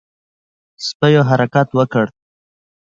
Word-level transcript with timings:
سپيو 0.85 1.21
حرکت 1.29 1.67
وکړ. 1.77 2.05